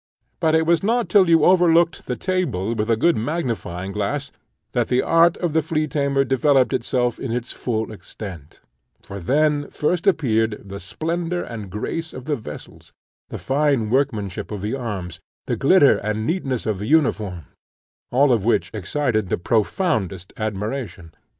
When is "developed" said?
6.23-6.73